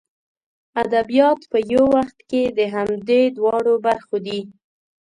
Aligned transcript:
ادبیات 0.83 1.41
په 1.51 1.57
یو 1.73 1.85
وخت 1.95 2.17
کې 2.29 2.43
د 2.57 2.59
همدې 2.73 3.21
دواړو 3.37 3.73
برخو 3.85 4.15
دي. 4.25 4.39